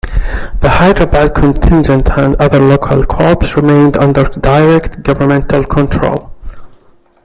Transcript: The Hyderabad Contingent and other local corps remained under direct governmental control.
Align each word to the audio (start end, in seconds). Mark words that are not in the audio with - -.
The 0.61 0.67
Hyderabad 0.67 1.35
Contingent 1.35 2.09
and 2.17 2.35
other 2.37 2.57
local 2.57 3.03
corps 3.05 3.55
remained 3.55 3.97
under 3.97 4.23
direct 4.23 5.03
governmental 5.03 5.63
control. 5.63 6.33